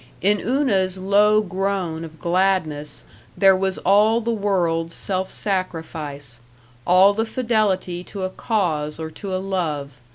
[0.19, 3.03] In Una's low groan of gladness
[3.37, 6.39] there was all the world's self sacrifice,
[6.87, 9.91] all the fidelity to a cause or to a love.